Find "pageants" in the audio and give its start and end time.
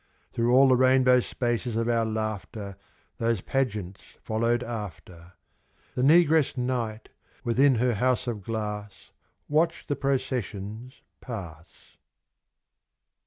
3.41-4.01